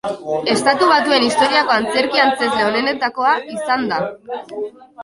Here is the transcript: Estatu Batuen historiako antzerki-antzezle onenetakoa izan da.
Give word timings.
Estatu 0.53 0.87
Batuen 0.91 1.25
historiako 1.27 1.75
antzerki-antzezle 1.75 2.67
onenetakoa 2.71 3.37
izan 3.59 3.89
da. 3.95 4.03